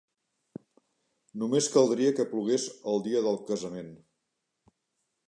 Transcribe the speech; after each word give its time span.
Només 1.43 1.67
caldria 1.75 2.13
que 2.19 2.25
plogués 2.31 2.65
el 2.93 3.05
dia 3.09 3.21
del 3.27 3.39
casament. 3.51 3.93